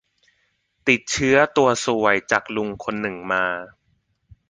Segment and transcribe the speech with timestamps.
[0.87, 3.45] ติดเชื้อตัวซวยจากลุงคนหนึ่งมา